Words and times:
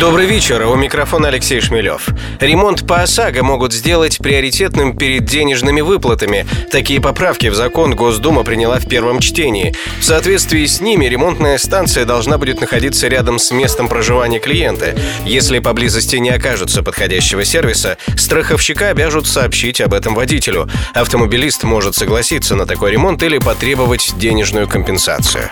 Добрый 0.00 0.24
вечер, 0.24 0.62
у 0.62 0.76
микрофона 0.76 1.28
Алексей 1.28 1.60
Шмелев. 1.60 2.08
Ремонт 2.40 2.86
по 2.86 3.02
ОСАГО 3.02 3.44
могут 3.44 3.74
сделать 3.74 4.16
приоритетным 4.16 4.96
перед 4.96 5.26
денежными 5.26 5.82
выплатами. 5.82 6.46
Такие 6.70 7.02
поправки 7.02 7.48
в 7.48 7.54
закон 7.54 7.94
Госдума 7.94 8.42
приняла 8.42 8.78
в 8.78 8.88
первом 8.88 9.20
чтении. 9.20 9.74
В 10.00 10.02
соответствии 10.02 10.64
с 10.64 10.80
ними 10.80 11.04
ремонтная 11.04 11.58
станция 11.58 12.06
должна 12.06 12.38
будет 12.38 12.62
находиться 12.62 13.08
рядом 13.08 13.38
с 13.38 13.50
местом 13.50 13.88
проживания 13.88 14.38
клиента. 14.38 14.96
Если 15.26 15.58
поблизости 15.58 16.16
не 16.16 16.30
окажется 16.30 16.82
подходящего 16.82 17.44
сервиса, 17.44 17.98
страховщика 18.16 18.88
обяжут 18.88 19.26
сообщить 19.26 19.82
об 19.82 19.92
этом 19.92 20.14
водителю. 20.14 20.66
Автомобилист 20.94 21.64
может 21.64 21.94
согласиться 21.94 22.54
на 22.54 22.64
такой 22.64 22.92
ремонт 22.92 23.22
или 23.22 23.36
потребовать 23.36 24.14
денежную 24.16 24.66
компенсацию. 24.66 25.50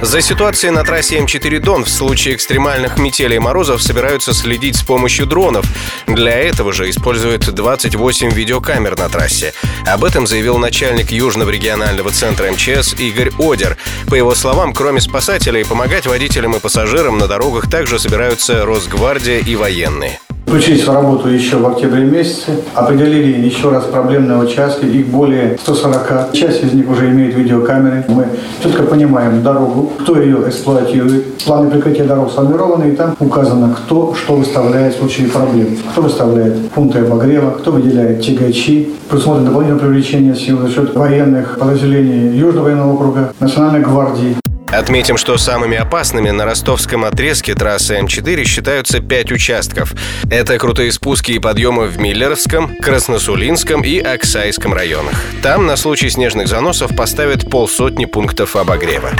За 0.00 0.20
ситуацией 0.20 0.70
на 0.70 0.84
трассе 0.84 1.18
М4 1.18 1.58
Дон 1.58 1.84
в 1.84 1.88
случае 1.88 2.34
экстремальных 2.34 2.98
метелей 2.98 3.36
и 3.36 3.40
морозов 3.40 3.67
собираются 3.76 4.32
следить 4.32 4.76
с 4.76 4.82
помощью 4.82 5.26
дронов. 5.26 5.66
Для 6.06 6.32
этого 6.32 6.72
же 6.72 6.88
используют 6.88 7.52
28 7.52 8.30
видеокамер 8.30 8.96
на 8.96 9.10
трассе. 9.10 9.52
Об 9.86 10.04
этом 10.04 10.26
заявил 10.26 10.56
начальник 10.56 11.10
Южного 11.10 11.50
регионального 11.50 12.10
центра 12.10 12.50
МЧС 12.50 12.94
Игорь 12.98 13.32
Одер. 13.38 13.76
По 14.08 14.14
его 14.14 14.34
словам, 14.34 14.72
кроме 14.72 15.00
спасателей, 15.00 15.66
помогать 15.66 16.06
водителям 16.06 16.56
и 16.56 16.60
пассажирам 16.60 17.18
на 17.18 17.26
дорогах 17.26 17.68
также 17.68 17.98
собираются 17.98 18.64
Росгвардия 18.64 19.40
и 19.40 19.56
военные. 19.56 20.20
Включились 20.48 20.86
в 20.86 20.90
работу 20.90 21.28
еще 21.28 21.58
в 21.58 21.66
октябре 21.66 22.04
месяце, 22.04 22.52
определили 22.74 23.46
еще 23.46 23.68
раз 23.68 23.84
проблемные 23.84 24.38
участки, 24.38 24.86
их 24.86 25.08
более 25.08 25.58
140. 25.58 26.32
Часть 26.32 26.64
из 26.64 26.72
них 26.72 26.88
уже 26.88 27.10
имеет 27.10 27.34
видеокамеры. 27.34 28.06
Мы 28.08 28.24
четко 28.62 28.84
понимаем 28.84 29.42
дорогу, 29.42 29.92
кто 30.00 30.18
ее 30.18 30.38
эксплуатирует. 30.48 31.36
Планы 31.44 31.70
прикрытия 31.70 32.06
дорог 32.06 32.30
сформированы, 32.30 32.90
и 32.90 32.96
там 32.96 33.14
указано, 33.20 33.76
кто 33.76 34.14
что 34.14 34.36
выставляет 34.36 34.94
в 34.94 34.98
случае 35.00 35.28
проблем. 35.28 35.76
Кто 35.92 36.00
выставляет 36.00 36.70
пункты 36.70 37.00
обогрева, 37.00 37.50
кто 37.50 37.70
выделяет 37.70 38.22
тягачи. 38.22 38.94
Предусмотрено 39.10 39.48
дополнительное 39.48 39.82
привлечение 39.82 40.34
сил 40.34 40.60
за 40.60 40.70
счет 40.70 40.96
военных 40.96 41.58
подразделений 41.58 42.38
Южного 42.38 42.64
военного 42.64 42.94
округа, 42.94 43.32
Национальной 43.38 43.80
гвардии. 43.80 44.34
Отметим, 44.70 45.16
что 45.16 45.38
самыми 45.38 45.78
опасными 45.78 46.30
на 46.30 46.44
ростовском 46.44 47.04
отрезке 47.04 47.54
трассы 47.54 47.98
М4 47.98 48.44
считаются 48.44 49.00
пять 49.00 49.32
участков. 49.32 49.94
Это 50.30 50.58
крутые 50.58 50.92
спуски 50.92 51.32
и 51.32 51.38
подъемы 51.38 51.86
в 51.86 51.98
Миллеровском, 51.98 52.76
Красносулинском 52.76 53.82
и 53.82 53.98
Оксайском 53.98 54.74
районах. 54.74 55.14
Там 55.42 55.66
на 55.66 55.76
случай 55.76 56.10
снежных 56.10 56.48
заносов 56.48 56.94
поставят 56.94 57.50
полсотни 57.50 58.04
пунктов 58.04 58.56
обогрева. 58.56 59.12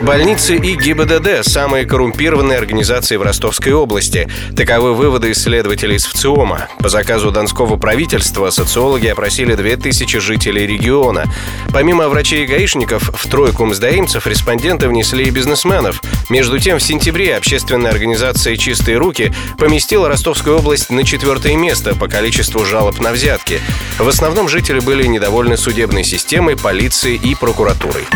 Больницы 0.00 0.56
и 0.56 0.76
ГИБДД– 0.76 1.42
самые 1.46 1.84
коррумпированные 1.84 2.56
организации 2.56 3.16
в 3.16 3.22
Ростовской 3.22 3.72
области. 3.72 4.30
Таковы 4.56 4.94
выводы 4.94 5.30
исследователей 5.32 5.96
из 5.96 6.06
ВЦИОМа. 6.06 6.68
По 6.78 6.88
заказу 6.88 7.30
Донского 7.30 7.76
правительства 7.76 8.48
социологи 8.48 9.08
опросили 9.08 9.54
2000 9.54 10.18
жителей 10.18 10.66
региона. 10.66 11.26
Помимо 11.70 12.08
врачей 12.08 12.44
и 12.44 12.46
гаишников, 12.46 13.10
в 13.12 13.28
тройку 13.28 13.66
мздоимцев 13.66 14.26
респонденты 14.26 14.88
внесли 14.88 15.24
и 15.24 15.30
бизнесменов. 15.30 16.02
Между 16.30 16.58
тем, 16.58 16.78
в 16.78 16.82
сентябре 16.82 17.36
общественная 17.36 17.90
организация 17.90 18.56
«Чистые 18.56 18.96
руки» 18.96 19.34
поместила 19.58 20.08
Ростовскую 20.08 20.58
область 20.58 20.90
на 20.90 21.04
четвертое 21.04 21.56
место 21.56 21.94
по 21.94 22.08
количеству 22.08 22.64
жалоб 22.64 23.00
на 23.00 23.12
взятки. 23.12 23.60
В 23.98 24.08
основном 24.08 24.48
жители 24.48 24.80
были 24.80 25.06
недовольны 25.06 25.58
судебной 25.58 26.04
системой, 26.04 26.56
полицией 26.56 27.16
и 27.16 27.34
прокуратурой. 27.34 28.06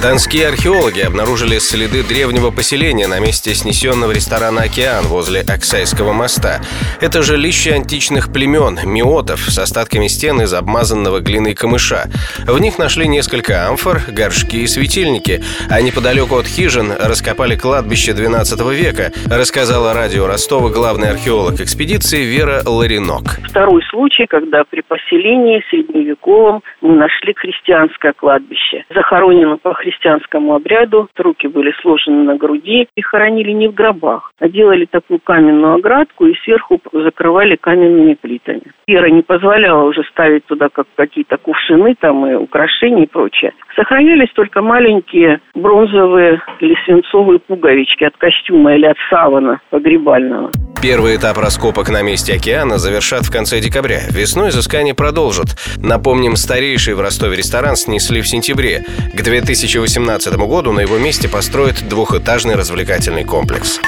Донские 0.00 0.48
археологи 0.48 1.00
обнаружили 1.00 1.58
следы 1.58 2.02
древнего 2.02 2.50
поселения 2.50 3.06
на 3.06 3.20
месте 3.20 3.54
снесенного 3.54 4.12
ресторана 4.12 4.62
«Океан» 4.62 5.04
возле 5.04 5.40
Оксайского 5.42 6.12
моста. 6.12 6.60
Это 7.00 7.22
жилище 7.22 7.74
античных 7.74 8.32
племен, 8.32 8.78
миотов, 8.84 9.40
с 9.40 9.58
остатками 9.58 10.08
стен 10.08 10.42
из 10.42 10.54
обмазанного 10.54 11.20
глиной 11.20 11.54
камыша. 11.54 12.06
В 12.46 12.58
них 12.58 12.78
нашли 12.78 13.06
несколько 13.06 13.68
амфор, 13.68 14.00
горшки 14.08 14.56
и 14.56 14.66
светильники, 14.66 15.40
а 15.70 15.80
неподалеку 15.80 16.36
от 16.36 16.46
хижин 16.46 16.92
раскопали 16.98 17.54
кладбище 17.54 18.12
12 18.12 18.60
века, 18.72 19.12
рассказала 19.30 19.94
радио 19.94 20.26
Ростова 20.26 20.70
главный 20.70 21.10
археолог 21.10 21.60
экспедиции 21.60 22.24
Вера 22.24 22.62
Ларинок. 22.66 23.38
Второй 23.48 23.82
случай, 23.90 24.26
когда 24.26 24.64
при 24.64 24.80
поселении 24.80 25.62
средневековом 25.70 26.62
мы 26.80 26.96
нашли 26.96 27.34
христианское 27.34 28.12
кладбище. 28.12 28.84
Захоронено 28.94 29.58
по 29.58 29.74
христианскому 29.74 29.81
христианскому 29.82 30.54
обряду. 30.54 31.08
Руки 31.16 31.48
были 31.48 31.72
сложены 31.82 32.22
на 32.24 32.36
груди 32.36 32.88
и 32.94 33.02
хоронили 33.02 33.50
не 33.50 33.68
в 33.68 33.74
гробах, 33.74 34.32
а 34.38 34.48
делали 34.48 34.86
такую 34.86 35.20
каменную 35.20 35.74
оградку 35.74 36.26
и 36.26 36.34
сверху 36.44 36.80
закрывали 36.92 37.56
каменными 37.56 38.14
плитами. 38.14 38.62
Вера 38.86 39.08
не 39.10 39.22
позволяла 39.22 39.84
уже 39.84 40.02
ставить 40.04 40.44
туда 40.46 40.68
как 40.68 40.86
какие-то 40.94 41.36
кувшины 41.36 41.94
там 42.00 42.26
и 42.26 42.34
украшения 42.34 43.04
и 43.04 43.08
прочее. 43.08 43.52
Сохранялись 43.74 44.32
только 44.34 44.62
маленькие 44.62 45.40
бронзовые 45.54 46.40
или 46.60 46.76
свинцовые 46.84 47.38
пуговички 47.40 48.04
от 48.04 48.16
костюма 48.16 48.74
или 48.74 48.86
от 48.86 48.96
савана 49.10 49.60
погребального. 49.70 50.50
Первый 50.82 51.14
этап 51.14 51.38
раскопок 51.38 51.90
на 51.90 52.02
месте 52.02 52.34
океана 52.34 52.76
завершат 52.76 53.24
в 53.24 53.30
конце 53.30 53.60
декабря. 53.60 54.02
Весной 54.10 54.48
изыскание 54.50 54.94
продолжат. 54.94 55.56
Напомним, 55.76 56.34
старейший 56.34 56.94
в 56.94 57.00
Ростове 57.00 57.36
ресторан 57.36 57.76
снесли 57.76 58.20
в 58.20 58.26
сентябре. 58.26 58.84
К 59.14 59.22
2018 59.22 60.34
году 60.34 60.72
на 60.72 60.80
его 60.80 60.98
месте 60.98 61.28
построят 61.28 61.86
двухэтажный 61.88 62.56
развлекательный 62.56 63.22
комплекс. 63.22 63.78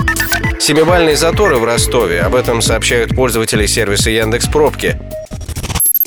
Семибальные 0.61 1.17
заторы 1.17 1.57
в 1.57 1.65
Ростове. 1.65 2.21
Об 2.21 2.37
этом 2.37 2.63
сообщают 2.63 3.17
пользователи 3.17 3.67
сервиса 3.67 4.11
Яндекс 4.11 4.47
Пробки 4.47 4.97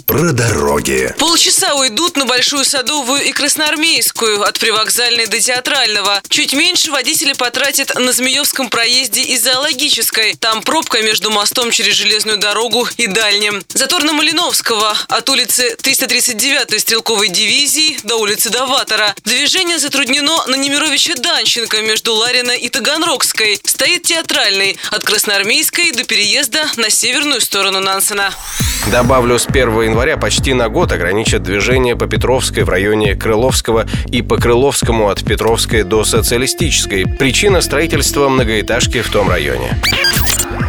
про 0.08 0.32
дороги. 0.32 1.14
Полчаса 1.20 1.76
уйдут 1.76 2.16
на 2.16 2.26
Большую 2.26 2.64
Садовую 2.64 3.24
и 3.24 3.34
Красноармейскую 3.34 4.42
от 4.42 4.58
привокзальной 4.58 5.28
до 5.28 5.40
Театрального. 5.40 6.24
Чуть 6.30 6.54
меньше 6.54 6.92
водители 6.92 7.34
потратят 7.34 7.94
на 7.94 8.14
Змеевском 8.14 8.70
проезде 8.70 9.22
и 9.22 9.38
Зоологической. 9.38 10.36
Там 10.36 10.64
пробка 10.64 11.02
между 11.02 11.30
мостом 11.30 11.72
через 11.72 11.96
железную 11.96 12.38
дорогу 12.38 12.88
и 12.96 13.08
Дальним. 13.08 13.64
Затор 13.74 14.04
на 14.04 14.14
Малиновского 14.14 14.98
от 15.10 15.30
улицы 15.30 15.76
339-й 15.82 16.80
стрелковой 16.80 17.28
дивизии 17.28 18.00
до 18.04 18.16
улицы 18.16 18.50
Даватора. 18.50 19.14
Движение 19.26 19.78
затруднено 19.78 20.46
на 20.48 20.56
Немировича 20.56 21.16
Данченко 21.16 21.82
между 21.82 22.14
Ларина 22.14 22.52
и 22.52 22.70
Таганрогской. 22.70 23.60
Стоит 23.64 24.04
Театральный 24.04 24.80
от 24.90 25.04
Красноармейской 25.04 25.92
до 25.92 26.06
переезда 26.06 26.66
на 26.78 26.90
северную 26.90 27.42
сторону 27.42 27.82
Нансена. 27.82 28.34
Добавлю, 28.92 29.38
с 29.38 29.46
1 29.46 29.82
января 29.82 30.18
почти 30.18 30.54
на 30.54 30.70
год 30.70 30.92
ограничат 30.94 31.44
движение 31.44 31.96
по 31.98 32.08
Петровской 32.08 32.64
в 32.64 32.70
районе 32.70 33.16
Крыловского 33.16 33.86
и 34.12 34.22
по 34.22 34.38
Крыловскому 34.38 35.10
от 35.10 35.24
Петровской 35.26 35.84
до 35.84 36.06
Социалистической. 36.06 37.06
Причина 37.06 37.60
строительства 37.62 38.30
многоэтажки 38.30 39.02
в 39.02 39.10
том 39.10 39.30
районе. 39.30 39.78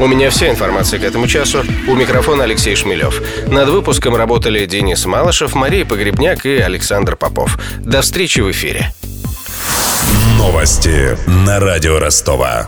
У 0.01 0.07
меня 0.07 0.31
вся 0.31 0.51
информация 0.51 0.99
к 0.99 1.05
этому 1.05 1.29
часу. 1.29 1.65
У 1.87 1.95
микрофона 1.95 2.45
Алексей 2.45 2.75
Шмелев. 2.75 3.23
Над 3.47 3.69
выпуском 3.69 4.17
работали 4.17 4.67
Денис 4.67 5.07
Малышев, 5.07 5.55
Мария 5.55 5.85
Погребняк 5.85 6.45
и 6.45 6.57
Александр 6.59 7.17
Попов. 7.17 7.59
До 7.79 8.03
встречи 8.03 8.41
в 8.41 8.51
эфире. 8.51 8.93
Новости 10.37 11.17
на 11.27 11.61
радио 11.61 11.99
Ростова. 11.99 12.67